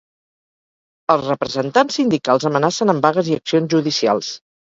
[1.15, 4.35] Els representants sindicals amenacen amb vagues i accions judicials.